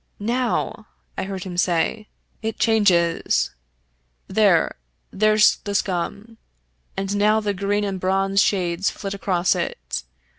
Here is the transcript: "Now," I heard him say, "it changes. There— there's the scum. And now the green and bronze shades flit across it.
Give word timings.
"Now," 0.35 0.87
I 1.15 1.25
heard 1.25 1.43
him 1.43 1.57
say, 1.57 2.07
"it 2.41 2.57
changes. 2.57 3.51
There— 4.27 4.75
there's 5.21 5.57
the 5.57 5.75
scum. 5.75 6.39
And 6.97 7.15
now 7.15 7.39
the 7.39 7.53
green 7.53 7.83
and 7.83 7.99
bronze 7.99 8.41
shades 8.41 8.89
flit 8.89 9.13
across 9.13 9.53
it. 9.53 10.01